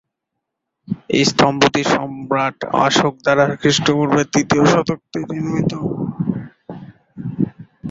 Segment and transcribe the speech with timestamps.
[1.09, 5.71] এই স্তম্ভটি সম্রাট অশোক দ্বারা খ্রিষ্টপূর্ব তৃতীয় শতকে নির্মিত।